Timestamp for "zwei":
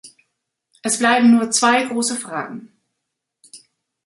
1.51-1.83